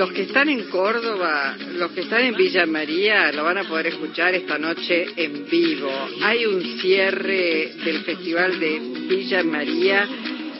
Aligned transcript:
los 0.00 0.12
que 0.12 0.22
están 0.22 0.48
en 0.48 0.62
Córdoba, 0.70 1.54
los 1.74 1.90
que 1.90 2.00
están 2.00 2.24
en 2.24 2.34
Villa 2.34 2.64
María, 2.64 3.30
lo 3.32 3.44
van 3.44 3.58
a 3.58 3.64
poder 3.64 3.88
escuchar 3.88 4.34
esta 4.34 4.56
noche 4.56 5.08
en 5.14 5.44
vivo. 5.46 5.90
Hay 6.22 6.46
un 6.46 6.62
cierre 6.78 7.72
del 7.84 7.98
Festival 8.04 8.58
de 8.58 8.80
Villa 9.06 9.42
María 9.42 10.08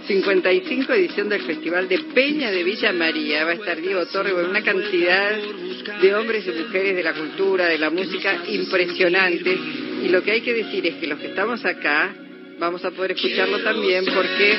55 0.06 0.92
edición 0.92 1.30
del 1.30 1.40
Festival 1.40 1.88
de 1.88 2.00
Peña 2.14 2.50
de 2.50 2.62
Villa 2.62 2.92
María. 2.92 3.46
Va 3.46 3.52
a 3.52 3.54
estar 3.54 3.80
Diego 3.80 4.04
Torre 4.08 4.32
con 4.32 4.44
una 4.44 4.62
cantidad 4.62 5.30
de 6.02 6.14
hombres 6.14 6.46
y 6.46 6.62
mujeres 6.62 6.96
de 6.96 7.02
la 7.02 7.14
cultura, 7.14 7.64
de 7.64 7.78
la 7.78 7.88
música 7.88 8.42
impresionante. 8.46 9.58
Y 10.04 10.08
lo 10.10 10.22
que 10.22 10.32
hay 10.32 10.40
que 10.42 10.52
decir 10.52 10.86
es 10.86 10.96
que 10.96 11.06
los 11.06 11.18
que 11.18 11.28
estamos 11.28 11.64
acá 11.64 12.14
vamos 12.60 12.84
a 12.84 12.90
poder 12.90 13.12
escucharlo 13.12 13.62
también 13.64 14.04
porque 14.04 14.54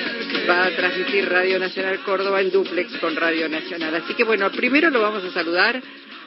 va 0.50 0.66
a 0.66 0.76
transmitir 0.76 1.30
Radio 1.30 1.60
Nacional 1.60 2.04
Córdoba 2.04 2.42
en 2.42 2.52
duplex 2.52 2.98
con 2.98 3.16
Radio 3.16 3.48
Nacional. 3.48 3.94
Así 3.96 4.16
que 4.16 4.24
bueno, 4.24 4.52
primero 4.52 4.90
lo 4.90 5.02
vamos 5.02 5.24
a 5.24 5.32
saludar 5.32 5.82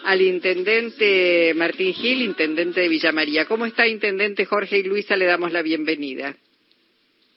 al 0.05 0.23
intendente 0.23 1.53
Martín 1.57 1.93
Gil, 1.93 2.23
intendente 2.23 2.81
de 2.81 2.89
Villa 2.89 3.11
María. 3.11 3.47
¿Cómo 3.47 3.67
está, 3.67 3.89
intendente 3.89 4.47
Jorge 4.47 4.79
y 4.79 4.83
Luisa? 4.85 5.17
Le 5.17 5.27
damos 5.27 5.53
la 5.53 5.63
bienvenida. 5.63 6.37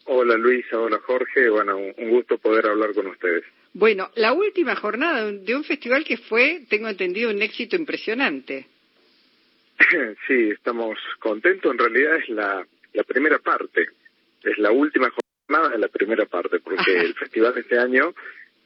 Hola 0.06 0.38
Luisa, 0.38 0.80
hola 0.80 1.00
Jorge, 1.00 1.50
bueno, 1.50 1.78
un 1.78 2.10
gusto 2.10 2.38
poder 2.38 2.68
hablar 2.68 2.94
con 2.94 3.08
ustedes. 3.08 3.44
Bueno, 3.74 4.12
la 4.16 4.34
última 4.34 4.76
jornada 4.76 5.32
de 5.32 5.56
un 5.56 5.64
festival 5.64 6.06
que 6.06 6.18
fue, 6.18 6.62
tengo 6.70 6.88
entendido, 6.88 7.32
un 7.32 7.42
éxito 7.42 7.76
impresionante. 7.76 8.68
Sí, 10.28 10.50
estamos 10.50 10.98
contentos, 11.20 11.72
en 11.72 11.78
realidad 11.78 12.16
es 12.18 12.30
la, 12.30 12.68
la 12.94 13.04
primera 13.04 13.38
parte, 13.40 13.88
es 14.44 14.58
la 14.58 14.72
última 14.72 15.10
jornada 15.10 15.70
de 15.70 15.80
la 15.80 15.88
primera 15.88 16.26
parte, 16.26 16.60
porque 16.60 16.98
el 16.98 17.14
festival 17.16 17.56
de 17.56 17.62
este 17.62 17.80
año 17.80 18.14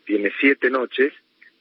tiene 0.05 0.31
siete 0.39 0.69
noches 0.69 1.13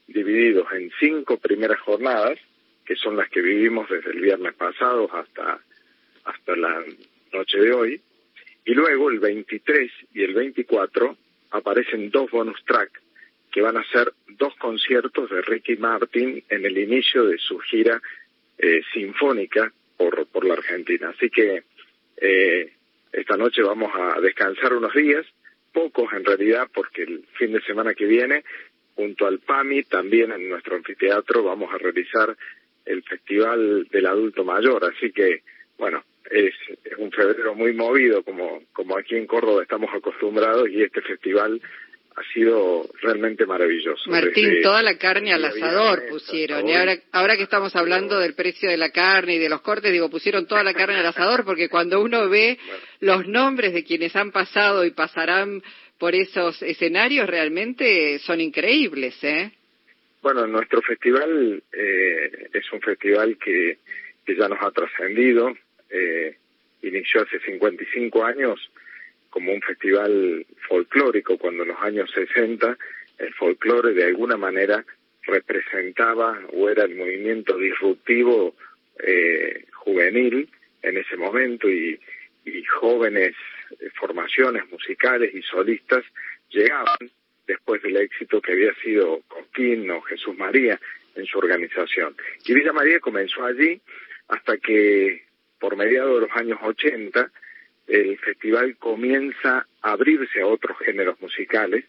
divididos 0.06 0.66
en 0.72 0.90
cinco 0.98 1.38
primeras 1.38 1.80
jornadas, 1.80 2.38
que 2.84 2.96
son 2.96 3.16
las 3.16 3.28
que 3.28 3.40
vivimos 3.40 3.88
desde 3.88 4.10
el 4.10 4.20
viernes 4.20 4.54
pasado 4.54 5.08
hasta, 5.14 5.60
hasta 6.24 6.56
la 6.56 6.82
noche 7.32 7.58
de 7.58 7.72
hoy, 7.72 8.00
y 8.64 8.74
luego 8.74 9.10
el 9.10 9.20
23 9.20 9.90
y 10.14 10.22
el 10.22 10.34
24 10.34 11.16
aparecen 11.50 12.10
dos 12.10 12.30
bonus 12.30 12.62
track 12.64 13.00
que 13.50 13.62
van 13.62 13.76
a 13.76 13.84
ser 13.84 14.12
dos 14.38 14.54
conciertos 14.56 15.30
de 15.30 15.42
Ricky 15.42 15.76
Martin 15.76 16.42
en 16.48 16.64
el 16.64 16.78
inicio 16.78 17.24
de 17.24 17.38
su 17.38 17.58
gira 17.58 18.00
eh, 18.58 18.82
sinfónica 18.92 19.72
por, 19.96 20.26
por 20.26 20.44
la 20.44 20.54
Argentina. 20.54 21.10
Así 21.10 21.30
que 21.30 21.64
eh, 22.16 22.72
esta 23.12 23.36
noche 23.36 23.62
vamos 23.62 23.90
a 23.94 24.20
descansar 24.20 24.72
unos 24.74 24.94
días, 24.94 25.26
pocos 25.72 26.12
en 26.12 26.24
realidad, 26.24 26.68
porque 26.72 27.02
el 27.02 27.24
fin 27.38 27.52
de 27.52 27.62
semana 27.62 27.94
que 27.94 28.06
viene, 28.06 28.44
junto 28.94 29.26
al 29.26 29.38
PAMI, 29.38 29.84
también 29.84 30.32
en 30.32 30.48
nuestro 30.48 30.76
anfiteatro, 30.76 31.42
vamos 31.42 31.72
a 31.72 31.78
realizar 31.78 32.36
el 32.84 33.02
Festival 33.02 33.88
del 33.90 34.06
Adulto 34.06 34.44
Mayor. 34.44 34.84
Así 34.84 35.12
que, 35.12 35.42
bueno, 35.78 36.02
es, 36.30 36.54
un 36.98 37.10
febrero 37.10 37.54
muy 37.54 37.72
movido 37.72 38.22
como, 38.22 38.62
como 38.72 38.96
aquí 38.96 39.16
en 39.16 39.26
Córdoba 39.26 39.62
estamos 39.62 39.90
acostumbrados 39.94 40.68
y 40.68 40.82
este 40.82 41.02
festival 41.02 41.60
ha 42.16 42.32
sido 42.32 42.88
realmente 43.02 43.46
maravilloso. 43.46 44.10
Martín, 44.10 44.62
toda 44.62 44.82
la 44.82 44.98
carne 44.98 45.32
al 45.32 45.44
asador 45.44 46.06
pusieron. 46.08 46.68
Y 46.68 46.74
ahora, 46.74 46.96
ahora 47.12 47.36
que 47.36 47.44
estamos 47.44 47.74
hablando 47.76 48.18
del 48.18 48.34
precio 48.34 48.68
de 48.68 48.76
la 48.76 48.90
carne 48.90 49.36
y 49.36 49.38
de 49.38 49.48
los 49.48 49.60
cortes, 49.62 49.92
digo, 49.92 50.10
pusieron 50.10 50.46
toda 50.46 50.62
la 50.62 50.74
carne 50.74 50.96
al 50.96 51.06
asador 51.06 51.44
porque 51.44 51.68
cuando 51.68 52.00
uno 52.00 52.28
ve 52.28 52.58
los 53.00 53.26
nombres 53.26 53.72
de 53.72 53.84
quienes 53.84 54.14
han 54.16 54.32
pasado 54.32 54.84
y 54.84 54.90
pasarán 54.90 55.62
por 55.98 56.14
esos 56.14 56.62
escenarios, 56.62 57.28
realmente 57.28 58.18
son 58.20 58.40
increíbles, 58.40 59.22
¿eh? 59.22 59.52
Bueno, 60.22 60.46
nuestro 60.46 60.82
festival 60.82 61.62
eh, 61.72 62.48
es 62.52 62.72
un 62.72 62.80
festival 62.80 63.38
que, 63.38 63.78
que 64.24 64.36
ya 64.36 64.48
nos 64.48 64.58
ha 64.60 64.70
trascendido 64.70 65.54
eh, 65.90 66.36
inició 66.82 67.22
hace 67.22 67.40
55 67.40 68.24
años 68.24 68.58
como 69.30 69.52
un 69.52 69.62
festival 69.62 70.46
folclórico, 70.68 71.38
cuando 71.38 71.62
en 71.62 71.70
los 71.70 71.80
años 71.80 72.10
60 72.14 72.76
el 73.18 73.34
folclore 73.34 73.94
de 73.94 74.04
alguna 74.04 74.36
manera 74.36 74.84
representaba 75.22 76.38
o 76.52 76.68
era 76.68 76.84
el 76.84 76.96
movimiento 76.96 77.56
disruptivo 77.56 78.54
eh, 79.02 79.64
juvenil 79.72 80.48
en 80.82 80.96
ese 80.96 81.16
momento 81.16 81.68
y, 81.68 81.98
y 82.44 82.64
jóvenes 82.64 83.34
eh, 83.78 83.90
formaciones 83.94 84.68
musicales 84.70 85.34
y 85.34 85.42
solistas 85.42 86.04
llegaban 86.50 87.10
después 87.46 87.82
del 87.82 87.96
éxito 87.96 88.40
que 88.40 88.52
había 88.52 88.74
sido 88.74 89.20
Coquín 89.28 89.90
o 89.90 90.00
Jesús 90.02 90.36
María 90.36 90.80
en 91.14 91.26
su 91.26 91.38
organización. 91.38 92.16
Y 92.44 92.54
Villa 92.54 92.72
María 92.72 93.00
comenzó 93.00 93.44
allí 93.44 93.80
hasta 94.28 94.56
que 94.58 95.24
por 95.58 95.76
mediados 95.76 96.14
de 96.14 96.26
los 96.26 96.36
años 96.36 96.58
80, 96.62 97.30
el 97.90 98.18
festival 98.18 98.76
comienza 98.76 99.66
a 99.82 99.92
abrirse 99.92 100.40
a 100.40 100.46
otros 100.46 100.78
géneros 100.78 101.20
musicales. 101.20 101.84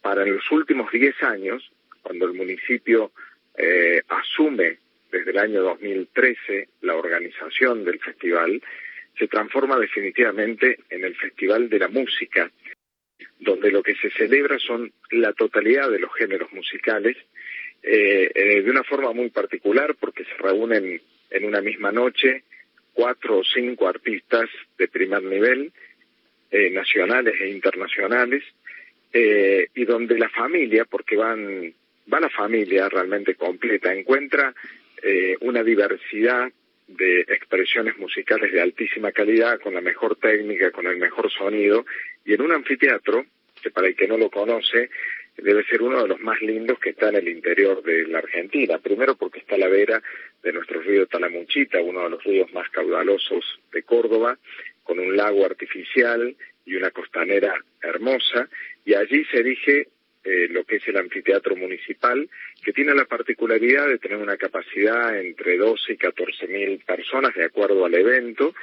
Para 0.00 0.24
en 0.24 0.34
los 0.34 0.50
últimos 0.50 0.90
10 0.90 1.22
años, 1.22 1.70
cuando 2.00 2.26
el 2.26 2.32
municipio 2.32 3.12
eh, 3.56 4.02
asume 4.08 4.78
desde 5.10 5.30
el 5.30 5.38
año 5.38 5.62
2013 5.62 6.68
la 6.80 6.96
organización 6.96 7.84
del 7.84 8.00
festival, 8.00 8.62
se 9.18 9.28
transforma 9.28 9.78
definitivamente 9.78 10.78
en 10.88 11.04
el 11.04 11.14
Festival 11.14 11.68
de 11.68 11.78
la 11.78 11.88
Música, 11.88 12.50
donde 13.38 13.70
lo 13.70 13.82
que 13.82 13.94
se 13.94 14.10
celebra 14.10 14.58
son 14.58 14.90
la 15.10 15.34
totalidad 15.34 15.90
de 15.90 15.98
los 15.98 16.12
géneros 16.14 16.50
musicales, 16.52 17.16
eh, 17.82 18.30
eh, 18.34 18.62
de 18.62 18.70
una 18.70 18.84
forma 18.84 19.12
muy 19.12 19.28
particular, 19.28 19.94
porque 20.00 20.24
se 20.24 20.34
reúnen 20.38 21.00
en 21.30 21.44
una 21.44 21.60
misma 21.60 21.92
noche 21.92 22.44
cuatro 22.92 23.38
o 23.38 23.44
cinco 23.44 23.88
artistas 23.88 24.48
de 24.78 24.88
primer 24.88 25.22
nivel, 25.22 25.72
eh, 26.50 26.70
nacionales 26.70 27.34
e 27.40 27.48
internacionales, 27.48 28.42
eh, 29.12 29.68
y 29.74 29.84
donde 29.84 30.18
la 30.18 30.28
familia, 30.28 30.84
porque 30.84 31.16
van, 31.16 31.72
va 32.12 32.20
la 32.20 32.30
familia 32.30 32.88
realmente 32.88 33.34
completa, 33.34 33.92
encuentra 33.92 34.54
eh, 35.02 35.36
una 35.40 35.62
diversidad 35.62 36.50
de 36.88 37.20
expresiones 37.20 37.96
musicales 37.98 38.52
de 38.52 38.60
altísima 38.60 39.12
calidad, 39.12 39.60
con 39.60 39.74
la 39.74 39.80
mejor 39.80 40.16
técnica, 40.16 40.70
con 40.70 40.86
el 40.86 40.98
mejor 40.98 41.30
sonido, 41.30 41.84
y 42.24 42.34
en 42.34 42.42
un 42.42 42.52
anfiteatro, 42.52 43.24
que 43.62 43.70
para 43.70 43.88
el 43.88 43.96
que 43.96 44.08
no 44.08 44.16
lo 44.16 44.30
conoce, 44.30 44.90
debe 45.36 45.64
ser 45.64 45.82
uno 45.82 46.02
de 46.02 46.08
los 46.08 46.20
más 46.20 46.40
lindos 46.42 46.78
que 46.78 46.90
está 46.90 47.08
en 47.08 47.16
el 47.16 47.28
interior 47.28 47.82
de 47.82 48.06
la 48.06 48.18
Argentina. 48.18 48.78
Primero 48.78 49.16
porque 49.16 49.40
está 49.40 49.54
a 49.54 49.58
la 49.58 49.68
vera 49.68 50.02
de 50.42 50.52
nuestro 50.52 50.80
río 50.80 51.06
Talamuchita, 51.06 51.80
uno 51.80 52.04
de 52.04 52.10
los 52.10 52.24
ríos 52.24 52.52
más 52.52 52.68
caudalosos 52.70 53.44
de 53.72 53.82
Córdoba, 53.82 54.38
con 54.82 54.98
un 54.98 55.16
lago 55.16 55.44
artificial 55.44 56.36
y 56.64 56.74
una 56.76 56.90
costanera 56.90 57.54
hermosa, 57.80 58.48
y 58.84 58.94
allí 58.94 59.24
se 59.26 59.38
erige 59.38 59.88
eh, 60.24 60.46
lo 60.50 60.64
que 60.64 60.76
es 60.76 60.86
el 60.86 60.96
anfiteatro 60.96 61.56
municipal, 61.56 62.28
que 62.64 62.72
tiene 62.72 62.94
la 62.94 63.06
particularidad 63.06 63.88
de 63.88 63.98
tener 63.98 64.18
una 64.18 64.36
capacidad 64.36 65.18
entre 65.18 65.56
12 65.56 65.94
y 65.94 65.96
14 65.96 66.46
mil 66.46 66.78
personas 66.86 67.34
de 67.34 67.44
acuerdo 67.44 67.84
al 67.84 67.94
evento, 67.94 68.54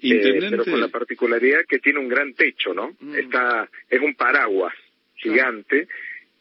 eh, 0.00 0.38
pero 0.48 0.64
con 0.64 0.80
la 0.80 0.88
particularidad 0.88 1.64
que 1.68 1.80
tiene 1.80 1.98
un 1.98 2.08
gran 2.08 2.34
techo, 2.34 2.72
¿no? 2.72 2.94
Mm. 3.00 3.16
Está, 3.16 3.68
es 3.88 4.00
un 4.00 4.14
paraguas 4.14 4.74
gigante 5.16 5.88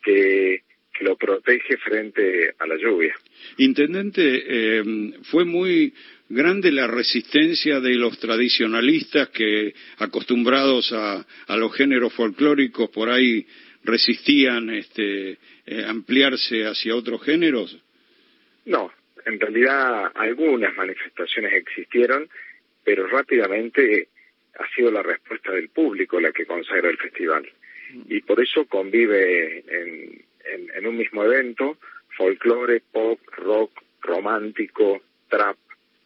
que, 0.07 0.62
lo 1.01 1.16
protege 1.16 1.78
frente 1.78 2.56
a 2.57 2.66
la 2.66 2.75
lluvia. 2.75 3.16
Intendente, 3.57 4.23
eh, 4.47 4.84
fue 5.29 5.45
muy 5.45 5.94
grande 6.28 6.72
la 6.72 6.88
resistencia 6.88 7.79
de 7.79 7.94
los 7.94 8.19
tradicionalistas 8.19 9.29
que, 9.29 9.75
acostumbrados 10.00 10.91
a, 10.94 11.23
los 11.56 11.75
géneros 11.75 12.13
folclóricos, 12.13 12.90
por 12.90 13.12
ahí 13.12 13.46
resistían 13.84 14.72
este, 14.72 15.38
eh, 15.67 15.85
ampliarse 15.85 16.66
hacia 16.66 16.96
otros 16.96 17.23
géneros. 17.23 17.78
No, 18.66 18.91
en 19.23 19.40
realidad 19.40 20.11
algunas 20.16 20.76
manifestaciones 20.76 21.53
existieron, 21.53 22.28
pero 22.84 23.05
rápidamente 23.05 24.08
ha 24.55 24.67
sido 24.76 24.90
la 24.90 25.03
respuesta 25.03 25.52
del 25.52 25.70
público 25.70 26.20
la 26.20 26.32
que 26.32 26.47
consagra 26.47 26.90
el 26.90 26.97
festival 26.97 27.47
y 28.07 28.22
por 28.22 28.41
eso 28.41 28.66
convive 28.66 29.59
en, 29.67 30.25
en, 30.75 30.87
un 30.87 30.97
mismo 30.97 31.23
evento 31.23 31.78
folclore, 32.16 32.81
pop, 32.91 33.19
rock, 33.35 33.72
romántico, 34.01 35.01
trap, 35.29 35.57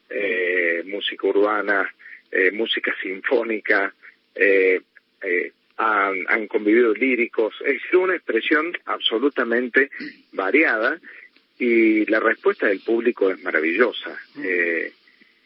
eh, 0.09 0.83
música 0.85 1.27
urbana, 1.27 1.89
eh, 2.31 2.51
música 2.51 2.93
sinfónica, 3.01 3.93
eh, 4.35 4.81
eh, 5.21 5.51
han, 5.77 6.25
han, 6.27 6.47
convivido 6.47 6.93
líricos, 6.93 7.55
es 7.65 7.81
una 7.93 8.15
expresión 8.15 8.71
absolutamente 8.85 9.89
variada 10.31 10.99
y 11.57 12.05
la 12.05 12.19
respuesta 12.19 12.67
del 12.67 12.81
público 12.81 13.31
es 13.31 13.41
maravillosa. 13.41 14.17
Mm. 14.35 14.43
Eh, 14.45 14.91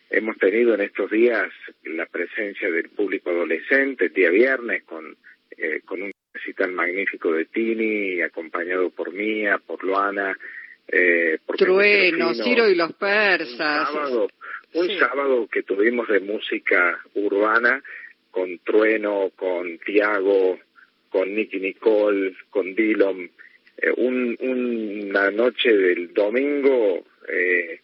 hemos 0.09 0.37
tenido 0.37 0.73
en 0.73 0.81
estos 0.81 1.09
días 1.09 1.51
la 1.83 2.05
presencia 2.05 2.69
del 2.69 2.89
público 2.89 3.29
adolescente, 3.29 4.05
el 4.05 4.13
día 4.13 4.29
viernes, 4.29 4.83
con, 4.83 5.15
con 5.85 6.01
un 6.03 6.11
recital 6.55 6.71
magnífico 6.71 7.33
de 7.33 7.45
Tini, 7.45 8.21
acompañado 8.21 8.89
por 8.89 9.13
Mía, 9.13 9.59
por 9.65 9.83
Luana, 9.83 10.37
Eh, 10.87 11.39
Trueno, 11.57 12.35
Ciro 12.35 12.69
y 12.69 12.75
los 12.75 12.93
persas. 12.93 13.89
Un 13.89 13.95
sábado, 13.95 14.27
un 14.73 14.99
sábado 14.99 15.47
que 15.51 15.63
tuvimos 15.63 16.07
de 16.07 16.19
música 16.19 16.99
urbana 17.15 17.81
con 18.29 18.59
Trueno, 18.59 19.31
con 19.35 19.79
Tiago, 19.79 20.59
con 21.09 21.33
Nicky 21.33 21.59
Nicole, 21.59 22.35
con 22.51 22.75
Dillon, 22.75 23.31
eh, 23.77 23.91
un, 23.97 24.37
una 24.39 25.31
noche 25.31 25.75
del 25.75 26.13
domingo 26.13 27.03
eh, 27.27 27.79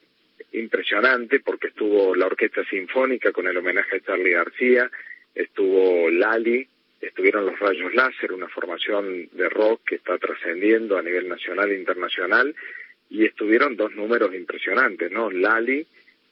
impresionante 0.52 1.40
porque 1.40 1.70
estuvo 1.70 2.14
la 2.14 2.28
Orquesta 2.28 2.64
Sinfónica 2.66 3.32
con 3.32 3.48
el 3.48 3.58
homenaje 3.58 3.96
a 3.98 4.02
Charlie 4.02 4.34
García, 4.34 4.92
estuvo 5.34 6.08
Lali, 6.12 6.68
estuvieron 7.02 7.46
los 7.46 7.60
Rayos 7.60 7.94
Láser, 7.94 8.32
una 8.32 8.48
formación 8.48 9.30
de 9.32 9.50
rock 9.50 9.82
que 9.86 9.96
está 9.96 10.18
trascendiendo 10.18 10.98
a 10.98 11.02
nivel 11.02 11.28
nacional 11.28 11.72
e 11.72 11.80
internacional, 11.80 12.56
y 13.10 13.26
estuvieron 13.26 13.76
dos 13.76 13.94
números 13.96 14.34
impresionantes, 14.34 15.12
¿no? 15.12 15.30
Lali 15.30 15.86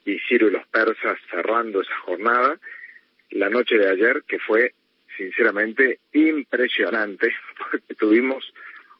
y 0.06 0.19
Ciro 0.19 0.48
y 0.48 0.51
los 0.51 0.66
Persas 0.68 1.18
cerrando 1.30 1.81
esa 1.81 1.95
jornada, 2.06 2.57
la 3.31 3.50
noche 3.50 3.77
de 3.77 3.89
ayer, 3.89 4.24
que 4.27 4.39
fue 4.39 4.74
sinceramente 5.18 6.00
impresionante, 6.13 7.33
porque 7.57 7.95
tuvimos 7.95 8.54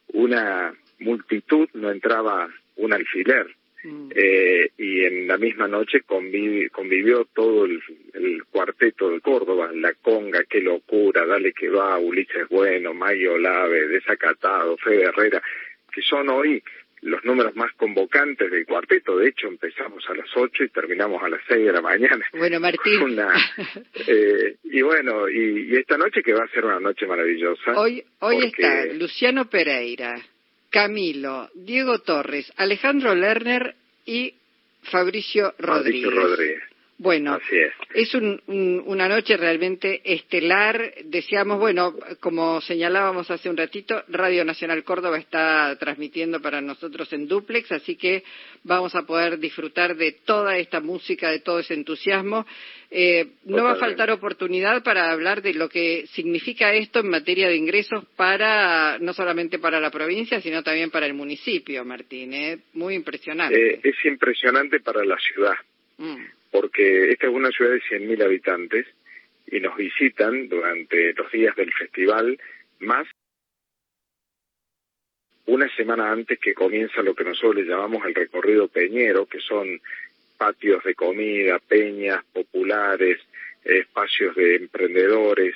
una 0.08 0.74
multitud, 0.98 1.68
no 1.72 1.90
entraba 1.90 2.50
un 2.76 2.92
alfiler. 2.92 3.56
Mm. 3.82 4.10
Eh, 4.14 4.70
y 4.76 5.04
en 5.04 5.26
la 5.26 5.38
misma 5.38 5.66
noche 5.66 6.02
convivió 6.02 7.26
todo 7.32 7.64
el, 7.64 7.80
cuarteto 8.50 9.10
de 9.10 9.20
Córdoba, 9.20 9.70
La 9.72 9.94
Conga, 9.94 10.44
Qué 10.44 10.60
Locura, 10.60 11.24
Dale 11.24 11.52
Que 11.52 11.68
Va, 11.68 11.98
Ulises 11.98 12.48
Bueno, 12.48 12.92
Mayo 12.92 13.38
Lave, 13.38 13.86
Desacatado, 13.88 14.76
Fede 14.76 15.04
Herrera, 15.04 15.42
que 15.92 16.02
son 16.02 16.28
hoy 16.28 16.62
los 17.02 17.24
números 17.24 17.56
más 17.56 17.72
convocantes 17.74 18.50
del 18.50 18.66
cuarteto. 18.66 19.16
De 19.16 19.28
hecho, 19.28 19.48
empezamos 19.48 20.04
a 20.08 20.14
las 20.14 20.28
8 20.34 20.64
y 20.64 20.68
terminamos 20.68 21.22
a 21.22 21.28
las 21.28 21.40
6 21.48 21.66
de 21.66 21.72
la 21.72 21.80
mañana. 21.80 22.26
Bueno, 22.32 22.60
Martín. 22.60 23.18
eh, 24.06 24.56
y 24.64 24.82
bueno, 24.82 25.28
y, 25.28 25.76
esta 25.76 25.96
noche 25.96 26.22
que 26.22 26.34
va 26.34 26.44
a 26.44 26.48
ser 26.48 26.64
una 26.64 26.80
noche 26.80 27.06
maravillosa. 27.06 27.78
Hoy, 27.78 28.04
hoy 28.20 28.46
está 28.46 28.86
Luciano 28.86 29.48
Pereira, 29.48 30.14
Camilo, 30.70 31.50
Diego 31.54 31.98
Torres, 32.00 32.52
Alejandro 32.56 33.14
Lerner 33.14 33.74
y 34.06 34.34
Fabricio 34.82 35.54
Rodríguez. 35.58 36.04
Fabricio 36.04 36.10
Rodríguez. 36.10 36.62
Bueno, 37.00 37.38
es, 37.94 38.14
una 38.14 39.08
noche 39.08 39.34
realmente 39.38 40.02
estelar. 40.04 40.92
Decíamos, 41.04 41.58
bueno, 41.58 41.94
como 42.20 42.60
señalábamos 42.60 43.30
hace 43.30 43.48
un 43.48 43.56
ratito, 43.56 44.04
Radio 44.08 44.44
Nacional 44.44 44.84
Córdoba 44.84 45.16
está 45.16 45.74
transmitiendo 45.80 46.42
para 46.42 46.60
nosotros 46.60 47.10
en 47.14 47.26
duplex, 47.26 47.72
así 47.72 47.96
que 47.96 48.22
vamos 48.64 48.94
a 48.94 49.06
poder 49.06 49.38
disfrutar 49.38 49.96
de 49.96 50.12
toda 50.12 50.58
esta 50.58 50.80
música, 50.80 51.30
de 51.30 51.38
todo 51.38 51.60
ese 51.60 51.72
entusiasmo. 51.72 52.46
Eh, 52.90 53.28
no 53.46 53.64
va 53.64 53.72
a 53.72 53.76
faltar 53.76 54.10
oportunidad 54.10 54.82
para 54.82 55.10
hablar 55.10 55.40
de 55.40 55.54
lo 55.54 55.70
que 55.70 56.06
significa 56.08 56.74
esto 56.74 57.00
en 57.00 57.08
materia 57.08 57.48
de 57.48 57.56
ingresos 57.56 58.04
para, 58.14 58.98
no 58.98 59.14
solamente 59.14 59.58
para 59.58 59.80
la 59.80 59.90
provincia, 59.90 60.38
sino 60.42 60.62
también 60.62 60.90
para 60.90 61.06
el 61.06 61.14
municipio, 61.14 61.82
Martín. 61.82 62.34
¿eh? 62.34 62.58
Muy 62.74 62.94
impresionante. 62.94 63.76
Eh, 63.76 63.80
es 63.84 64.04
impresionante 64.04 64.80
para 64.80 65.02
la 65.02 65.16
ciudad. 65.16 65.54
Mm 65.96 66.39
porque 66.50 67.10
esta 67.10 67.26
es 67.26 67.32
una 67.32 67.50
ciudad 67.50 67.72
de 67.72 67.82
100.000 67.82 68.24
habitantes 68.24 68.86
y 69.46 69.60
nos 69.60 69.76
visitan 69.76 70.48
durante 70.48 71.12
los 71.14 71.30
días 71.30 71.54
del 71.56 71.72
festival 71.72 72.38
más 72.80 73.06
una 75.46 75.68
semana 75.74 76.12
antes 76.12 76.38
que 76.38 76.54
comienza 76.54 77.02
lo 77.02 77.14
que 77.14 77.24
nosotros 77.24 77.56
le 77.56 77.64
llamamos 77.64 78.06
el 78.06 78.14
recorrido 78.14 78.68
peñero, 78.68 79.26
que 79.26 79.40
son 79.40 79.80
patios 80.38 80.82
de 80.84 80.94
comida, 80.94 81.58
peñas 81.58 82.24
populares, 82.32 83.18
espacios 83.64 84.34
de 84.36 84.56
emprendedores, 84.56 85.54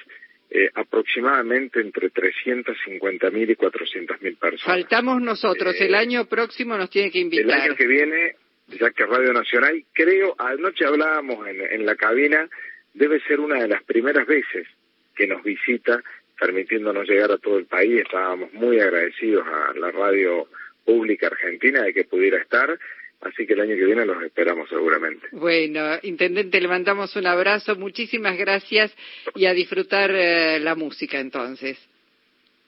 eh, 0.50 0.68
aproximadamente 0.74 1.80
entre 1.80 2.12
350.000 2.12 3.50
y 3.50 3.56
400.000 3.56 4.38
personas. 4.38 4.62
Faltamos 4.62 5.22
nosotros, 5.22 5.74
el 5.80 5.94
eh, 5.94 5.98
año 5.98 6.26
próximo 6.26 6.76
nos 6.76 6.90
tiene 6.90 7.10
que 7.10 7.20
invitar. 7.20 7.44
El 7.44 7.62
año 7.62 7.76
que 7.76 7.86
viene 7.86 8.36
ya 8.68 8.90
que 8.90 9.06
Radio 9.06 9.32
Nacional, 9.32 9.84
creo, 9.92 10.34
anoche 10.38 10.84
hablábamos 10.84 11.46
en, 11.46 11.60
en 11.60 11.86
la 11.86 11.96
cabina, 11.96 12.48
debe 12.94 13.20
ser 13.20 13.40
una 13.40 13.60
de 13.60 13.68
las 13.68 13.82
primeras 13.82 14.26
veces 14.26 14.66
que 15.14 15.26
nos 15.26 15.42
visita, 15.42 16.02
permitiéndonos 16.38 17.08
llegar 17.08 17.30
a 17.32 17.38
todo 17.38 17.58
el 17.58 17.66
país. 17.66 18.00
Estábamos 18.00 18.52
muy 18.52 18.80
agradecidos 18.80 19.46
a 19.46 19.78
la 19.78 19.90
radio 19.90 20.48
pública 20.84 21.28
argentina 21.28 21.82
de 21.82 21.92
que 21.92 22.04
pudiera 22.04 22.38
estar. 22.38 22.78
Así 23.20 23.46
que 23.46 23.54
el 23.54 23.60
año 23.60 23.74
que 23.74 23.86
viene 23.86 24.04
los 24.04 24.22
esperamos 24.22 24.68
seguramente. 24.68 25.28
Bueno, 25.32 25.98
Intendente, 26.02 26.60
le 26.60 26.68
mandamos 26.68 27.16
un 27.16 27.26
abrazo, 27.26 27.74
muchísimas 27.76 28.36
gracias 28.36 28.94
y 29.34 29.46
a 29.46 29.54
disfrutar 29.54 30.10
eh, 30.10 30.58
la 30.60 30.74
música 30.74 31.18
entonces. 31.18 31.78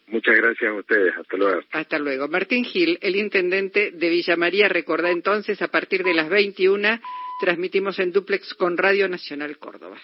Muchas 0.08 0.37
gracias 0.37 0.70
a 0.70 0.75
ustedes. 0.75 1.14
Hasta 1.17 1.37
luego. 1.37 1.61
Hasta 1.73 1.99
luego. 1.99 2.29
Martín 2.29 2.64
Gil, 2.64 2.99
el 3.03 3.17
intendente 3.17 3.91
de 3.91 4.08
Villa 4.08 4.37
María, 4.37 4.69
recordá 4.69 5.11
entonces, 5.11 5.61
a 5.62 5.69
partir 5.69 6.05
de 6.05 6.14
las 6.14 6.29
21 6.29 7.00
transmitimos 7.41 7.99
en 7.99 8.12
duplex 8.12 8.55
con 8.55 8.79
Radio 8.79 9.08
Nacional 9.08 9.58
Córdoba. 9.58 9.99